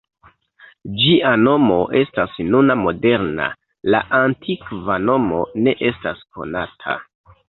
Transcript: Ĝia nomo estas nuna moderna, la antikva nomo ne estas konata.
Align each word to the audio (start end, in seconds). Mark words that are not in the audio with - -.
Ĝia 1.01 1.33
nomo 1.41 1.75
estas 1.99 2.39
nuna 2.53 2.75
moderna, 2.83 3.49
la 3.97 3.99
antikva 4.21 4.97
nomo 5.05 5.43
ne 5.67 5.75
estas 5.91 6.25
konata. 6.39 6.97